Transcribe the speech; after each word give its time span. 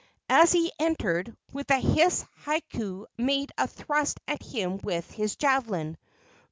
As 0.31 0.51
he 0.51 0.71
entered, 0.79 1.37
with 1.53 1.69
a 1.69 1.77
hiss 1.77 2.25
Hakau 2.43 3.05
made 3.19 3.51
a 3.55 3.67
thrust 3.67 4.19
at 4.27 4.41
him 4.41 4.77
with 4.79 5.11
his 5.11 5.35
javelin. 5.35 5.95